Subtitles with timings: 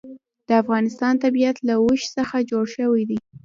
[0.47, 3.19] د افغانستان طبیعت له اوښ څخه جوړ شوی دی.